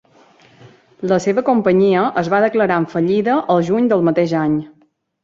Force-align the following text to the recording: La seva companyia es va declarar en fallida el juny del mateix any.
La 1.11 1.19
seva 1.25 1.43
companyia 1.49 2.05
es 2.21 2.31
va 2.35 2.39
declarar 2.45 2.79
en 2.85 2.87
fallida 2.95 3.37
el 3.57 3.63
juny 3.69 3.91
del 3.93 4.03
mateix 4.09 4.35
any. 4.41 4.57